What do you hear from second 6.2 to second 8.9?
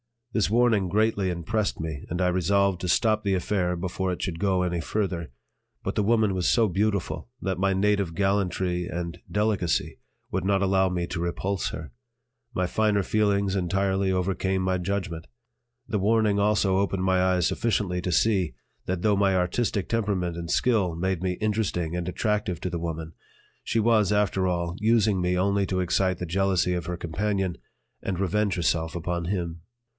was so beautiful that my native gallantry